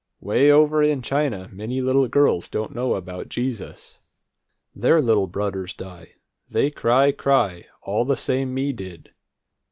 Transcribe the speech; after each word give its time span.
Way 0.19 0.51
over 0.51 0.81
in 0.81 1.03
China 1.03 1.47
many 1.53 1.79
little 1.79 2.07
girls 2.07 2.49
don't 2.49 2.73
know 2.73 2.95
about 2.95 3.29
Jesus. 3.29 3.99
Their 4.75 4.99
little 4.99 5.27
brudders 5.27 5.75
die. 5.75 6.13
They 6.49 6.71
cry, 6.71 7.11
cry, 7.11 7.65
all 7.83 8.03
the 8.03 8.17
same 8.17 8.51
me 8.51 8.73
did. 8.73 9.11